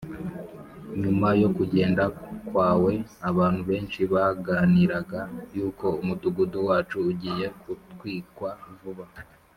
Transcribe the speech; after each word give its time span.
nyuma 1.01 1.27
yo 1.41 1.49
kugenda 1.57 2.03
kwawe, 2.47 2.93
abantu 3.29 3.61
benshi 3.69 4.01
baganiraga 4.13 5.21
yuko 5.55 5.87
umudugudu 6.01 6.57
wacu 6.67 6.97
ugiye 7.11 7.45
gutwikwa 7.65 8.49
vuba 8.81 9.05